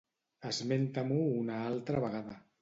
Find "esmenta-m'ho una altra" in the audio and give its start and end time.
0.51-2.03